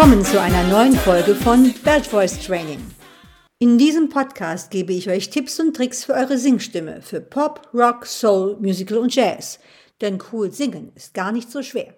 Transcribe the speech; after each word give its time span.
Willkommen 0.00 0.24
zu 0.24 0.40
einer 0.40 0.66
neuen 0.66 0.94
Folge 0.94 1.34
von 1.34 1.74
Belt 1.84 2.06
Voice 2.06 2.38
Training. 2.46 2.80
In 3.58 3.76
diesem 3.76 4.08
Podcast 4.08 4.70
gebe 4.70 4.94
ich 4.94 5.10
euch 5.10 5.28
Tipps 5.28 5.60
und 5.60 5.76
Tricks 5.76 6.06
für 6.06 6.14
eure 6.14 6.38
Singstimme 6.38 7.02
für 7.02 7.20
Pop, 7.20 7.68
Rock, 7.74 8.06
Soul, 8.06 8.56
Musical 8.60 8.96
und 8.96 9.14
Jazz. 9.14 9.58
Denn 10.00 10.18
cool 10.32 10.50
singen 10.52 10.90
ist 10.94 11.12
gar 11.12 11.32
nicht 11.32 11.50
so 11.50 11.62
schwer. 11.62 11.92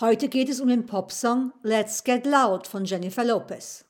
Heute 0.00 0.28
geht 0.28 0.48
es 0.48 0.60
um 0.60 0.66
den 0.66 0.86
Popsong 0.86 1.52
Let's 1.62 2.02
Get 2.02 2.26
Loud 2.26 2.66
von 2.66 2.84
Jennifer 2.84 3.24
Lopez. 3.24 3.84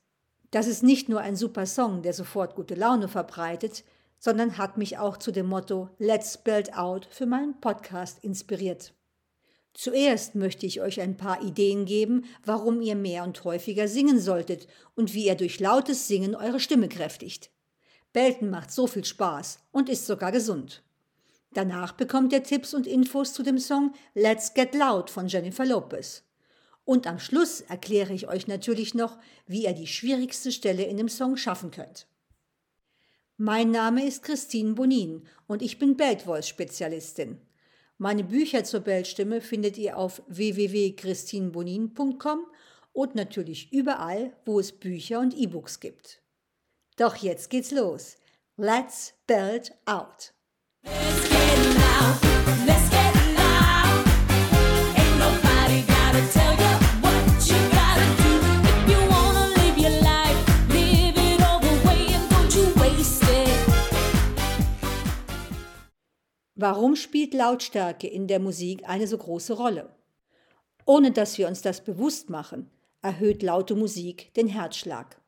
Das 0.50 0.66
ist 0.66 0.82
nicht 0.82 1.08
nur 1.08 1.20
ein 1.20 1.34
super 1.34 1.64
Song, 1.64 2.02
der 2.02 2.12
sofort 2.12 2.54
gute 2.54 2.74
Laune 2.74 3.08
verbreitet, 3.08 3.84
sondern 4.18 4.58
hat 4.58 4.76
mich 4.76 4.98
auch 4.98 5.16
zu 5.16 5.32
dem 5.32 5.46
Motto 5.46 5.88
Let's 5.96 6.36
Build 6.36 6.76
Out 6.76 7.08
für 7.10 7.24
meinen 7.24 7.58
Podcast 7.58 8.22
inspiriert. 8.22 8.92
Zuerst 9.74 10.36
möchte 10.36 10.66
ich 10.66 10.80
euch 10.80 11.00
ein 11.00 11.16
paar 11.16 11.42
Ideen 11.42 11.84
geben, 11.84 12.24
warum 12.44 12.80
ihr 12.80 12.94
mehr 12.94 13.24
und 13.24 13.42
häufiger 13.42 13.88
singen 13.88 14.20
solltet 14.20 14.68
und 14.94 15.14
wie 15.14 15.26
ihr 15.26 15.34
durch 15.34 15.58
lautes 15.58 16.06
Singen 16.06 16.36
eure 16.36 16.60
Stimme 16.60 16.88
kräftigt. 16.88 17.50
Belten 18.12 18.50
macht 18.50 18.70
so 18.70 18.86
viel 18.86 19.04
Spaß 19.04 19.58
und 19.72 19.88
ist 19.88 20.06
sogar 20.06 20.30
gesund. 20.30 20.84
Danach 21.52 21.92
bekommt 21.92 22.32
ihr 22.32 22.44
Tipps 22.44 22.72
und 22.72 22.86
Infos 22.86 23.32
zu 23.32 23.42
dem 23.42 23.58
Song 23.58 23.92
Let's 24.14 24.54
Get 24.54 24.74
Loud 24.74 25.10
von 25.10 25.26
Jennifer 25.26 25.66
Lopez. 25.66 26.22
Und 26.84 27.06
am 27.08 27.18
Schluss 27.18 27.60
erkläre 27.62 28.12
ich 28.12 28.28
euch 28.28 28.46
natürlich 28.46 28.94
noch, 28.94 29.18
wie 29.46 29.64
ihr 29.64 29.72
die 29.72 29.86
schwierigste 29.88 30.52
Stelle 30.52 30.84
in 30.84 30.96
dem 30.96 31.08
Song 31.08 31.36
schaffen 31.36 31.72
könnt. 31.72 32.06
Mein 33.36 33.72
Name 33.72 34.06
ist 34.06 34.22
Christine 34.22 34.74
Bonin 34.74 35.26
und 35.48 35.62
ich 35.62 35.80
bin 35.80 35.96
Belt 35.96 36.22
Voice 36.22 36.46
Spezialistin. 36.46 37.40
Meine 37.98 38.24
Bücher 38.24 38.64
zur 38.64 38.80
Bellstimme 38.80 39.40
findet 39.40 39.78
ihr 39.78 39.96
auf 39.96 40.24
www.christinbonin.com 40.26 42.46
und 42.92 43.14
natürlich 43.14 43.72
überall, 43.72 44.36
wo 44.44 44.58
es 44.58 44.72
Bücher 44.72 45.20
und 45.20 45.32
E-Books 45.34 45.78
gibt. 45.80 46.20
Doch 46.96 47.14
jetzt 47.16 47.50
geht's 47.50 47.70
los. 47.70 48.16
Let's 48.56 49.14
belt 49.26 49.72
out. 49.86 50.32
Warum 66.66 66.96
spielt 66.96 67.34
Lautstärke 67.34 68.06
in 68.06 68.26
der 68.26 68.38
Musik 68.40 68.88
eine 68.88 69.06
so 69.06 69.18
große 69.18 69.52
Rolle? 69.52 69.90
Ohne 70.86 71.10
dass 71.10 71.36
wir 71.36 71.46
uns 71.46 71.60
das 71.60 71.84
bewusst 71.84 72.30
machen, 72.30 72.70
erhöht 73.02 73.42
laute 73.42 73.74
Musik 73.74 74.32
den 74.32 74.46
Herzschlag. 74.46 75.20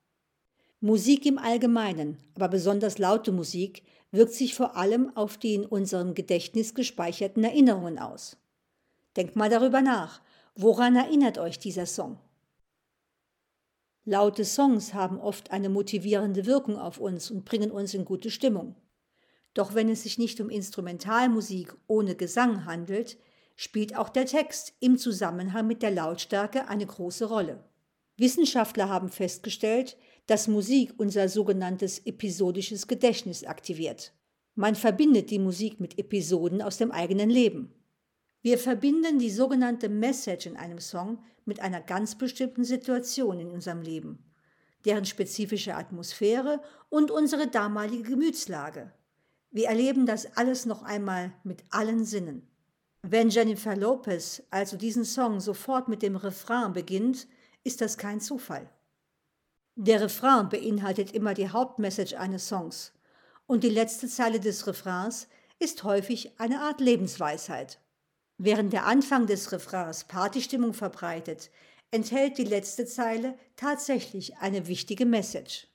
Musik 0.81 1.27
im 1.27 1.37
Allgemeinen, 1.37 2.17
aber 2.37 2.48
besonders 2.48 2.97
laute 2.97 3.33
Musik, 3.33 3.83
wirkt 4.12 4.33
sich 4.33 4.55
vor 4.55 4.77
allem 4.77 5.15
auf 5.15 5.37
die 5.37 5.56
in 5.56 5.67
unserem 5.67 6.15
Gedächtnis 6.15 6.75
gespeicherten 6.75 7.45
Erinnerungen 7.45 7.98
aus. 7.98 8.39
Denkt 9.15 9.37
mal 9.37 9.50
darüber 9.50 9.83
nach, 9.83 10.23
woran 10.55 10.97
erinnert 10.97 11.37
euch 11.37 11.59
dieser 11.59 11.84
Song? 11.84 12.19
Laute 14.06 14.47
Songs 14.47 14.95
haben 14.95 15.21
oft 15.21 15.50
eine 15.50 15.69
motivierende 15.69 16.47
Wirkung 16.47 16.78
auf 16.78 16.97
uns 16.97 17.31
und 17.31 17.45
bringen 17.45 17.71
uns 17.71 17.93
in 17.93 18.06
gute 18.06 18.31
Stimmung. 18.31 18.75
Doch 19.57 19.75
wenn 19.75 19.89
es 19.89 20.03
sich 20.03 20.19
nicht 20.19 20.39
um 20.43 20.51
Instrumentalmusik 20.51 21.75
ohne 21.87 22.15
Gesang 22.15 22.67
handelt, 22.67 23.17
spielt 23.55 23.97
auch 23.97 24.11
der 24.11 24.27
Text 24.27 24.75
im 24.81 24.99
Zusammenhang 24.99 25.67
mit 25.67 25.83
der 25.83 25.91
Lautstärke 25.91 26.69
eine 26.69 26.84
große 26.84 27.25
Rolle. 27.25 27.65
Wissenschaftler 28.19 28.91
haben 28.91 29.09
festgestellt, 29.09 29.97
dass 30.27 30.47
Musik 30.47 30.93
unser 30.99 31.31
sogenanntes 31.31 32.05
episodisches 32.05 32.87
Gedächtnis 32.87 33.44
aktiviert. 33.44 34.12
Man 34.56 34.75
verbindet 34.75 35.31
die 35.31 35.39
Musik 35.39 35.81
mit 35.81 35.99
Episoden 35.99 36.61
aus 36.61 36.77
dem 36.77 36.93
eigenen 36.93 37.31
Leben. 37.31 37.73
Wir 38.43 38.59
verbinden 38.59 39.19
die 39.19 39.31
sogenannte 39.31 39.88
Message 39.88 40.44
in 40.44 40.59
einem 40.59 40.81
Song 40.81 41.25
mit 41.47 41.61
einer 41.61 41.81
ganz 41.81 42.19
bestimmten 42.19 42.65
Situation 42.65 43.41
in 43.41 43.50
unserem 43.50 43.81
Leben, 43.81 44.19
deren 44.84 45.06
spezifische 45.06 45.77
Atmosphäre 45.77 46.61
und 46.91 47.11
unsere 47.11 47.47
damalige 47.47 48.11
Gemütslage. 48.11 48.93
Wir 49.51 49.69
erleben 49.69 50.07
das 50.07 50.37
alles 50.37 50.67
noch 50.67 50.83
einmal 50.83 51.33
mit 51.45 51.65
allen 51.71 52.05
Sinnen. 52.05 52.47
Wenn 53.03 53.31
Jennifer 53.31 53.77
Lopez 53.77 54.43
also 54.51 54.77
diesen 54.77 55.05
Song 55.05 55.41
sofort 55.41 55.89
mit 55.89 56.03
dem 56.03 56.17
Refrain 56.17 56.73
beginnt, 56.73 57.29
ist 57.62 57.81
das 57.81 57.99
kein 57.99 58.21
Zufall. 58.21 58.69
Der 59.77 60.01
Refrain 60.01 60.49
beinhaltet 60.49 61.12
immer 61.12 61.35
die 61.35 61.51
Hauptmessage 61.51 62.19
eines 62.19 62.49
Songs 62.49 62.93
und 63.47 63.62
die 63.62 63.71
letzte 63.71 64.09
Zeile 64.09 64.41
des 64.41 64.67
Refrains 64.67 65.29
ist 65.59 65.85
häufig 65.85 66.39
eine 66.41 66.61
Art 66.61 66.81
Lebensweisheit. 66.81 67.79
Während 68.39 68.73
der 68.73 68.87
Anfang 68.87 69.27
des 69.27 69.53
Refrains 69.53 70.05
Partystimmung 70.05 70.75
verbreitet, 70.75 71.51
enthält 71.91 72.39
die 72.39 72.45
letzte 72.45 72.87
Zeile 72.87 73.39
tatsächlich 73.56 74.37
eine 74.39 74.67
wichtige 74.67 75.06
Message. 75.06 75.69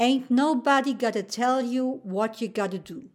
Ain't 0.00 0.30
nobody 0.30 0.94
gotta 0.94 1.24
tell 1.24 1.60
you 1.60 2.00
what 2.04 2.40
you 2.40 2.48
gotta 2.48 2.78
do. 2.78 3.10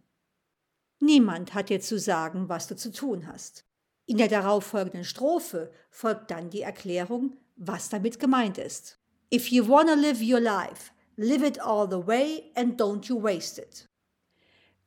Niemand 1.00 1.54
hat 1.54 1.70
dir 1.70 1.80
zu 1.80 1.98
sagen, 1.98 2.48
was 2.50 2.66
du 2.66 2.76
zu 2.76 2.92
tun 2.92 3.26
hast. 3.26 3.64
In 4.06 4.18
der 4.18 4.28
darauffolgenden 4.28 5.04
Strophe 5.04 5.72
folgt 5.90 6.30
dann 6.30 6.50
die 6.50 6.60
Erklärung, 6.60 7.38
was 7.56 7.88
damit 7.88 8.20
gemeint 8.20 8.58
ist. 8.58 8.98
If 9.32 9.50
you 9.50 9.66
wanna 9.66 9.94
live 9.94 10.20
your 10.20 10.40
life, 10.40 10.92
live 11.16 11.42
it 11.42 11.58
all 11.58 11.88
the 11.88 12.06
way 12.06 12.50
and 12.54 12.78
don't 12.78 13.06
you 13.06 13.22
waste 13.22 13.58
it. 13.60 13.88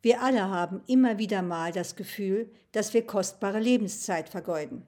Wir 0.03 0.21
alle 0.21 0.49
haben 0.49 0.83
immer 0.85 1.17
wieder 1.17 1.41
mal 1.41 1.71
das 1.71 1.95
Gefühl, 1.95 2.51
dass 2.73 2.93
wir 2.93 3.07
kostbare 3.07 3.59
Lebenszeit 3.59 4.29
vergeuden. 4.29 4.87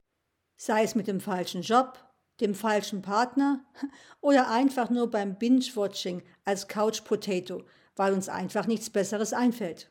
Sei 0.57 0.83
es 0.83 0.93
mit 0.93 1.07
dem 1.07 1.19
falschen 1.19 1.63
Job, 1.63 1.97
dem 2.41 2.55
falschen 2.55 3.01
Partner 3.01 3.61
oder 4.21 4.49
einfach 4.49 4.89
nur 4.89 5.09
beim 5.09 5.35
Binge-Watching 5.35 6.21
als 6.45 6.67
Couch 6.67 7.03
Potato, 7.03 7.63
weil 7.95 8.13
uns 8.13 8.29
einfach 8.29 8.67
nichts 8.67 8.89
Besseres 8.89 9.33
einfällt. 9.33 9.89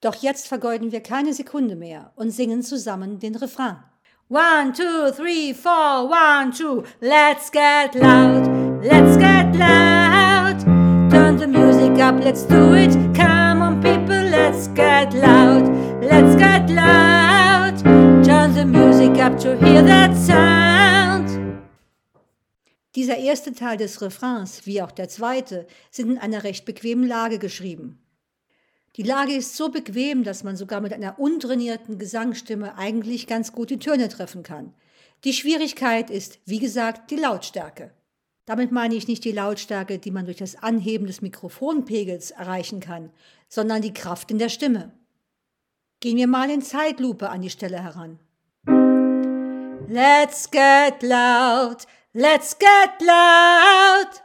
Doch 0.00 0.16
jetzt 0.16 0.48
vergeuden 0.48 0.90
wir 0.90 1.00
keine 1.00 1.32
Sekunde 1.32 1.76
mehr 1.76 2.12
und 2.16 2.30
singen 2.30 2.62
zusammen 2.62 3.20
den 3.20 3.36
Refrain. 3.36 3.76
One, 4.28 4.72
two, 4.72 5.12
three, 5.12 5.52
four, 5.52 6.08
one, 6.08 6.52
two, 6.52 6.84
let's 7.00 7.50
get 7.50 7.94
loud, 7.94 8.82
let's 8.82 9.16
get 9.16 9.54
loud. 9.54 10.58
Turn 11.10 11.36
the 11.36 11.46
music 11.46 12.00
up, 12.00 12.18
let's 12.24 12.44
do 12.44 12.74
it. 12.74 12.92
Come 13.14 13.62
on, 13.62 13.80
people, 13.82 14.22
let's 14.30 14.68
get 14.68 15.12
loud, 15.12 15.68
let's 16.02 16.34
get 16.36 16.70
loud. 16.70 17.76
Turn 18.24 18.54
the 18.54 18.64
music 18.64 19.18
up 19.22 19.38
to 19.40 19.56
hear 19.56 19.82
that 19.82 20.16
sound. 20.16 20.51
Dieser 22.94 23.16
erste 23.16 23.54
Teil 23.54 23.78
des 23.78 24.02
Refrains, 24.02 24.66
wie 24.66 24.82
auch 24.82 24.90
der 24.90 25.08
zweite, 25.08 25.66
sind 25.90 26.10
in 26.10 26.18
einer 26.18 26.44
recht 26.44 26.64
bequemen 26.64 27.06
Lage 27.06 27.38
geschrieben. 27.38 27.98
Die 28.96 29.02
Lage 29.02 29.32
ist 29.32 29.56
so 29.56 29.70
bequem, 29.70 30.22
dass 30.22 30.44
man 30.44 30.56
sogar 30.56 30.82
mit 30.82 30.92
einer 30.92 31.18
untrainierten 31.18 31.98
Gesangsstimme 31.98 32.76
eigentlich 32.76 33.26
ganz 33.26 33.52
gut 33.52 33.70
die 33.70 33.78
Töne 33.78 34.10
treffen 34.10 34.42
kann. 34.42 34.74
Die 35.24 35.32
Schwierigkeit 35.32 36.10
ist, 36.10 36.40
wie 36.44 36.58
gesagt, 36.58 37.10
die 37.10 37.16
Lautstärke. 37.16 37.92
Damit 38.44 38.72
meine 38.72 38.94
ich 38.94 39.08
nicht 39.08 39.24
die 39.24 39.32
Lautstärke, 39.32 39.98
die 39.98 40.10
man 40.10 40.26
durch 40.26 40.36
das 40.36 40.56
Anheben 40.56 41.06
des 41.06 41.22
Mikrofonpegels 41.22 42.32
erreichen 42.32 42.80
kann, 42.80 43.10
sondern 43.48 43.80
die 43.80 43.94
Kraft 43.94 44.30
in 44.30 44.38
der 44.38 44.50
Stimme. 44.50 44.92
Gehen 46.00 46.16
wir 46.16 46.26
mal 46.26 46.50
in 46.50 46.60
Zeitlupe 46.60 47.30
an 47.30 47.40
die 47.40 47.50
Stelle 47.50 47.82
heran. 47.82 48.18
Let's 49.88 50.50
get 50.50 51.02
loud, 51.02 51.86
Let's 52.14 52.58
get 52.58 53.00
loud! 53.00 54.22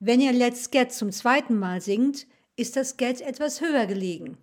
Wenn 0.00 0.20
ihr 0.20 0.34
Let's 0.34 0.70
get 0.70 0.92
zum 0.92 1.10
zweiten 1.12 1.58
Mal 1.58 1.80
singt, 1.80 2.26
ist 2.56 2.76
das 2.76 2.98
Get 2.98 3.22
etwas 3.22 3.62
höher 3.62 3.86
gelegen. 3.86 4.36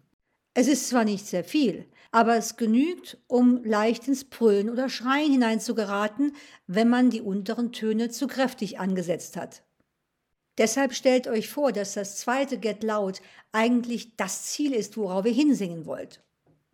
Es 0.56 0.68
ist 0.68 0.89
zwar 0.89 1.04
nicht 1.04 1.27
sehr 1.27 1.44
viel, 1.44 1.86
aber 2.12 2.36
es 2.36 2.57
genügt, 2.57 3.19
um 3.27 3.63
leicht 3.63 4.07
ins 4.07 4.24
Brüllen 4.24 4.71
oder 4.71 4.89
Schreien 4.89 5.33
hineinzugeraten, 5.33 6.36
wenn 6.65 6.89
man 6.89 7.12
die 7.12 7.21
unteren 7.21 7.74
Töne 7.74 8.09
zu 8.09 8.25
kräftig 8.25 8.80
angesetzt 8.80 9.38
hat. 9.38 9.62
Deshalb 10.57 10.95
stellt 10.95 11.27
euch 11.27 11.50
vor, 11.50 11.71
dass 11.71 11.94
das 11.94 12.18
zweite 12.18 12.57
Get 12.57 12.81
Loud 12.81 13.21
eigentlich 13.51 14.15
das 14.18 14.45
Ziel 14.45 14.74
ist, 14.74 14.98
worauf 14.98 15.27
ihr 15.27 15.31
hinsingen 15.31 15.86
wollt. 15.86 16.24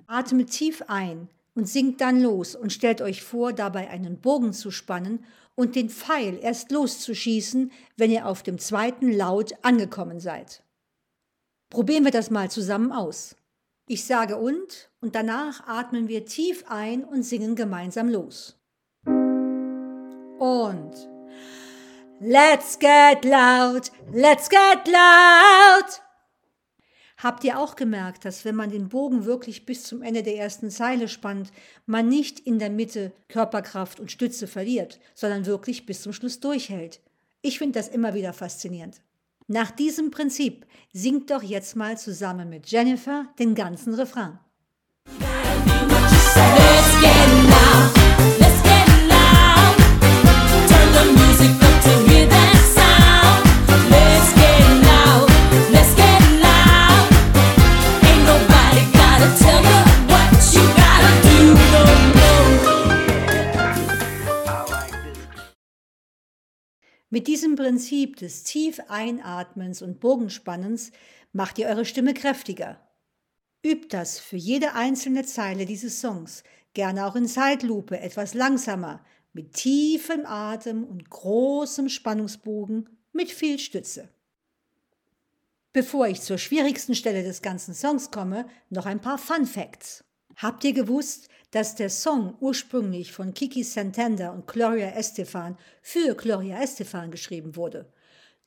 Atmet 0.07 0.50
tief 0.50 0.81
ein 0.88 1.27
und 1.56 1.68
singt 1.68 2.00
dann 2.00 2.21
los 2.21 2.56
und 2.56 2.71
stellt 2.71 3.01
euch 3.01 3.21
vor, 3.21 3.51
dabei 3.51 3.89
einen 3.89 4.21
Bogen 4.21 4.53
zu 4.53 4.71
spannen 4.71 5.25
und 5.56 5.76
den 5.76 5.90
Pfeil 5.90 6.40
erst 6.42 6.72
loszuschießen, 6.72 7.72
wenn 7.98 8.12
ihr 8.12 8.28
auf 8.28 8.44
dem 8.44 8.58
zweiten 8.58 9.12
Laut 9.12 9.54
angekommen 9.62 10.20
seid. 10.20 10.64
Probieren 11.70 12.04
wir 12.04 12.12
das 12.12 12.30
mal 12.30 12.50
zusammen 12.52 12.92
aus. 12.92 13.36
Ich 13.88 14.06
sage 14.06 14.38
und 14.38 14.90
und 15.02 15.16
danach 15.16 15.68
atmen 15.68 16.08
wir 16.08 16.26
tief 16.26 16.64
ein 16.68 17.04
und 17.04 17.24
singen 17.24 17.56
gemeinsam 17.56 18.10
los. 18.10 18.58
Und 20.40 21.10
Let's 22.26 22.78
get 22.78 23.26
loud, 23.26 23.90
let's 24.14 24.48
get 24.48 24.88
loud. 24.88 26.03
Habt 27.24 27.46
ihr 27.46 27.58
auch 27.58 27.78
gemerkt, 27.78 28.25
dass 28.25 28.44
wenn 28.44 28.56
man 28.56 28.70
den 28.70 28.90
Bogen 28.90 29.24
wirklich 29.24 29.66
bis 29.66 29.84
zum 29.84 30.02
Ende 30.02 30.24
der 30.24 30.36
ersten 30.36 30.70
Zeile 30.70 31.08
spannt, 31.08 31.54
man 31.86 32.10
nicht 32.10 32.42
in 32.42 32.60
der 32.60 32.70
Mitte 32.70 33.14
Körperkraft 33.30 34.02
und 34.02 34.12
Stütze 34.12 34.46
verliert, 34.46 35.00
sondern 35.16 35.46
wirklich 35.46 35.86
bis 35.86 36.02
zum 36.02 36.12
Schluss 36.12 36.42
durchhält? 36.42 37.00
Ich 37.42 37.60
finde 37.60 37.80
das 37.80 37.88
immer 37.88 38.14
wieder 38.14 38.34
faszinierend. 38.34 39.00
Nach 39.48 39.72
diesem 39.72 40.12
Prinzip 40.12 40.66
singt 40.92 41.31
doch 41.31 41.44
jetzt 41.44 41.78
mal 41.78 41.98
zusammen 41.98 42.50
mit 42.50 42.70
Jennifer 42.70 43.28
den 43.40 43.56
ganzen 43.56 43.94
Refrain. 43.94 44.38
Let's 45.06 47.02
get 47.02 47.50
loud. 47.50 47.82
Mit 67.13 67.27
diesem 67.27 67.56
Prinzip 67.56 68.15
des 68.15 68.44
tief 68.44 68.80
Einatmens 68.88 69.83
und 69.83 70.00
Bogenspannens 70.00 70.92
macht 71.31 71.60
ihr 71.60 71.68
eure 71.68 71.86
Stimme 71.86 72.15
kräftiger. 72.15 72.80
Übt 73.63 73.89
das 73.89 74.18
für 74.18 74.36
jede 74.36 74.74
einzelne 74.74 75.24
Zeile 75.24 75.68
dieses 75.68 76.01
Songs, 76.01 76.44
gerne 76.74 77.06
auch 77.06 77.15
in 77.15 77.27
Zeitlupe, 77.27 78.00
etwas 78.00 78.33
langsamer, 78.33 79.06
mit 79.31 79.54
tiefem 79.54 80.25
Atem 80.25 80.83
und 80.83 81.07
großem 81.07 81.88
Spannungsbogen, 81.88 82.89
mit 83.12 83.30
viel 83.30 83.59
Stütze. 83.59 84.09
Bevor 85.71 86.07
ich 86.07 86.19
zur 86.19 86.39
schwierigsten 86.39 86.95
Stelle 86.95 87.21
des 87.21 87.44
ganzen 87.44 87.75
Songs 87.75 88.09
komme, 88.09 88.48
noch 88.71 88.88
ein 88.88 89.01
paar 89.01 89.19
Fun 89.19 89.45
Facts. 89.45 90.04
Habt 90.38 90.63
ihr 90.63 90.74
gewusst, 90.74 91.30
dass 91.54 91.76
der 91.76 91.92
Song 91.92 92.36
ursprünglich 92.40 93.14
von 93.14 93.36
Kiki 93.36 93.64
Santander 93.64 94.34
und 94.34 94.48
Gloria 94.48 94.90
Estefan 94.90 95.56
für 95.84 96.16
Gloria 96.16 96.60
Estefan 96.62 97.12
geschrieben 97.12 97.56
wurde? 97.56 97.86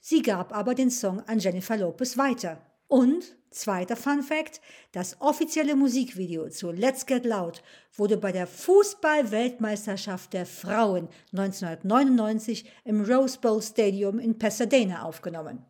Sie 0.01 0.23
gab 0.23 0.53
aber 0.53 0.75
den 0.75 0.91
Song 0.91 1.21
an 1.21 1.39
Jennifer 1.39 1.77
Lopez 1.77 2.19
weiter. 2.19 2.61
Und, 2.89 3.37
zweiter 3.51 3.95
Fun 3.95 4.25
Fact, 4.25 4.61
das 4.91 5.21
offizielle 5.21 5.77
Musikvideo 5.77 6.49
zu 6.49 6.73
Let's 6.73 7.07
Get 7.07 7.25
Loud 7.25 7.63
wurde 7.95 8.17
bei 8.17 8.33
der 8.33 8.49
Fußball-Weltmeisterschaft 8.49 10.33
der 10.33 10.45
Frauen 10.45 11.09
1999 11.33 12.69
im 12.85 13.05
Rose 13.05 13.39
Bowl 13.41 13.63
Stadium 13.63 14.19
in 14.19 14.37
Pasadena 14.37 15.03
aufgenommen. 15.03 15.65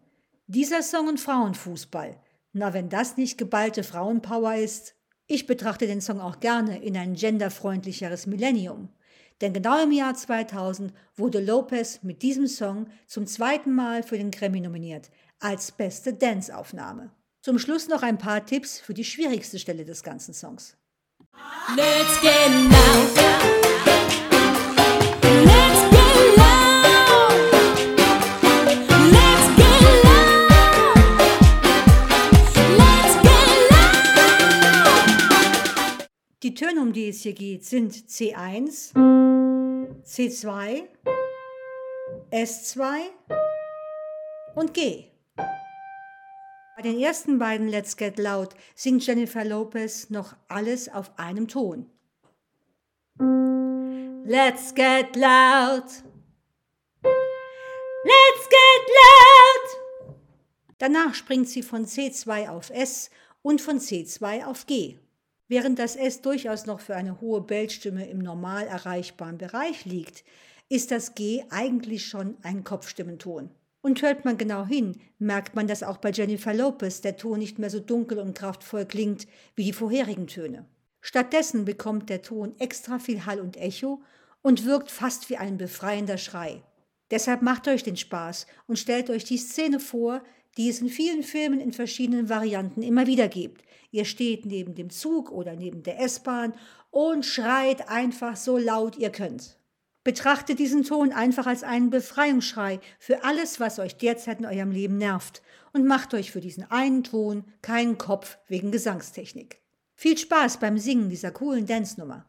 Dieser 0.46 0.82
Song 0.82 1.08
und 1.08 1.20
Frauenfußball. 1.20 2.18
Na, 2.54 2.72
wenn 2.72 2.88
das 2.88 3.18
nicht 3.18 3.36
geballte 3.36 3.84
Frauenpower 3.84 4.54
ist. 4.54 4.95
Ich 5.28 5.46
betrachte 5.46 5.86
den 5.86 6.00
Song 6.00 6.20
auch 6.20 6.38
gerne 6.38 6.82
in 6.82 6.96
ein 6.96 7.14
genderfreundlicheres 7.14 8.26
Millennium. 8.26 8.88
Denn 9.40 9.52
genau 9.52 9.82
im 9.82 9.92
Jahr 9.92 10.14
2000 10.14 10.92
wurde 11.16 11.40
Lopez 11.40 12.00
mit 12.02 12.22
diesem 12.22 12.46
Song 12.46 12.86
zum 13.06 13.26
zweiten 13.26 13.74
Mal 13.74 14.02
für 14.02 14.16
den 14.16 14.30
Grammy 14.30 14.60
nominiert, 14.60 15.10
als 15.40 15.72
beste 15.72 16.14
Dance-Aufnahme. 16.14 17.10
Zum 17.42 17.58
Schluss 17.58 17.88
noch 17.88 18.02
ein 18.02 18.18
paar 18.18 18.46
Tipps 18.46 18.80
für 18.80 18.94
die 18.94 19.04
schwierigste 19.04 19.58
Stelle 19.58 19.84
des 19.84 20.02
ganzen 20.02 20.32
Songs. 20.32 20.76
Let's 21.76 22.20
get 22.20 22.48
loud. 22.70 24.25
Die 36.46 36.54
Töne, 36.54 36.80
um 36.80 36.92
die 36.92 37.08
es 37.08 37.22
hier 37.22 37.32
geht, 37.32 37.64
sind 37.64 37.92
C1, 37.92 38.94
C2, 40.04 40.84
S2 42.30 42.98
und 44.54 44.72
G. 44.72 45.06
Bei 45.34 46.82
den 46.84 47.00
ersten 47.00 47.40
beiden 47.40 47.66
Let's 47.66 47.96
Get 47.96 48.20
Loud 48.20 48.50
singt 48.76 49.04
Jennifer 49.04 49.44
Lopez 49.44 50.08
noch 50.10 50.36
alles 50.46 50.88
auf 50.88 51.18
einem 51.18 51.48
Ton. 51.48 51.90
Let's 53.18 54.72
get 54.72 55.16
loud. 55.16 55.82
Let's 58.04 58.48
get 58.48 58.86
loud. 59.02 60.14
Danach 60.78 61.12
springt 61.16 61.48
sie 61.48 61.64
von 61.64 61.86
C2 61.86 62.50
auf 62.50 62.70
S 62.70 63.10
und 63.42 63.60
von 63.60 63.80
C2 63.80 64.44
auf 64.44 64.66
G. 64.68 65.00
Während 65.48 65.78
das 65.78 65.94
S 65.94 66.22
durchaus 66.22 66.66
noch 66.66 66.80
für 66.80 66.96
eine 66.96 67.20
hohe 67.20 67.40
Bellstimme 67.40 68.08
im 68.08 68.18
normal 68.18 68.66
erreichbaren 68.66 69.38
Bereich 69.38 69.84
liegt, 69.84 70.24
ist 70.68 70.90
das 70.90 71.14
G 71.14 71.44
eigentlich 71.50 72.06
schon 72.06 72.36
ein 72.42 72.64
Kopfstimmenton. 72.64 73.50
Und 73.80 74.02
hört 74.02 74.24
man 74.24 74.36
genau 74.36 74.66
hin, 74.66 75.00
merkt 75.20 75.54
man, 75.54 75.68
dass 75.68 75.84
auch 75.84 75.98
bei 75.98 76.10
Jennifer 76.10 76.52
Lopez 76.52 77.02
der 77.02 77.16
Ton 77.16 77.38
nicht 77.38 77.60
mehr 77.60 77.70
so 77.70 77.78
dunkel 77.78 78.18
und 78.18 78.36
kraftvoll 78.36 78.84
klingt 78.84 79.28
wie 79.54 79.62
die 79.62 79.72
vorherigen 79.72 80.26
Töne. 80.26 80.66
Stattdessen 81.00 81.64
bekommt 81.64 82.10
der 82.10 82.22
Ton 82.22 82.54
extra 82.58 82.98
viel 82.98 83.26
Hall 83.26 83.38
und 83.38 83.56
Echo 83.56 84.02
und 84.42 84.64
wirkt 84.64 84.90
fast 84.90 85.30
wie 85.30 85.36
ein 85.36 85.56
befreiender 85.56 86.18
Schrei. 86.18 86.62
Deshalb 87.12 87.42
macht 87.42 87.68
euch 87.68 87.84
den 87.84 87.96
Spaß 87.96 88.48
und 88.66 88.80
stellt 88.80 89.08
euch 89.10 89.22
die 89.22 89.38
Szene 89.38 89.78
vor, 89.78 90.24
die 90.56 90.68
es 90.68 90.80
in 90.80 90.88
vielen 90.88 91.22
Filmen 91.22 91.60
in 91.60 91.72
verschiedenen 91.72 92.28
Varianten 92.28 92.82
immer 92.82 93.06
wieder 93.06 93.28
gibt. 93.28 93.62
Ihr 93.90 94.04
steht 94.04 94.46
neben 94.46 94.74
dem 94.74 94.90
Zug 94.90 95.30
oder 95.30 95.54
neben 95.54 95.82
der 95.82 96.00
S-Bahn 96.00 96.54
und 96.90 97.24
schreit 97.24 97.88
einfach 97.88 98.36
so 98.36 98.58
laut 98.58 98.96
ihr 98.96 99.10
könnt. 99.10 99.58
Betrachtet 100.04 100.58
diesen 100.58 100.84
Ton 100.84 101.12
einfach 101.12 101.46
als 101.46 101.62
einen 101.64 101.90
Befreiungsschrei 101.90 102.80
für 102.98 103.24
alles, 103.24 103.58
was 103.58 103.78
euch 103.78 103.96
derzeit 103.96 104.38
in 104.38 104.46
eurem 104.46 104.70
Leben 104.70 104.98
nervt 104.98 105.42
und 105.72 105.86
macht 105.86 106.14
euch 106.14 106.30
für 106.30 106.40
diesen 106.40 106.70
einen 106.70 107.02
Ton 107.02 107.44
keinen 107.60 107.98
Kopf 107.98 108.38
wegen 108.48 108.70
Gesangstechnik. 108.70 109.60
Viel 109.94 110.16
Spaß 110.16 110.60
beim 110.60 110.78
Singen 110.78 111.08
dieser 111.08 111.32
coolen 111.32 111.66
Dance-Nummer. 111.66 112.24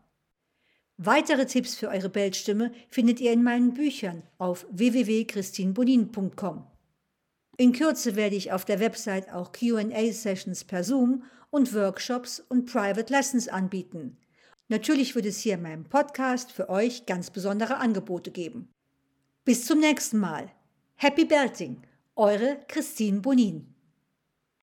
Weitere 0.97 1.45
Tipps 1.45 1.75
für 1.75 1.89
eure 1.89 2.09
Bellstimme 2.09 2.71
findet 2.89 3.19
ihr 3.19 3.31
in 3.31 3.43
meinen 3.43 3.75
Büchern 3.75 4.23
auf 4.39 4.65
www.christinbonin.com. 4.71 6.65
In 7.59 7.73
Kürze 7.73 8.15
werde 8.15 8.35
ich 8.35 8.51
auf 8.51 8.65
der 8.65 8.79
Website 8.79 9.33
auch 9.33 9.51
QA-Sessions 9.51 10.63
per 10.65 10.83
Zoom 10.83 11.23
und 11.49 11.73
Workshops 11.73 12.39
und 12.39 12.71
Private 12.71 13.11
Lessons 13.11 13.47
anbieten. 13.47 14.17
Natürlich 14.67 15.15
wird 15.15 15.25
es 15.25 15.39
hier 15.39 15.55
in 15.55 15.63
meinem 15.63 15.85
Podcast 15.85 16.51
für 16.51 16.69
euch 16.69 17.07
ganz 17.07 17.31
besondere 17.31 17.77
Angebote 17.77 18.29
geben. 18.29 18.69
Bis 19.43 19.65
zum 19.65 19.79
nächsten 19.79 20.19
Mal. 20.19 20.51
Happy 20.95 21.25
Belting, 21.25 21.81
eure 22.15 22.59
Christine 22.67 23.21
Bonin. 23.21 23.73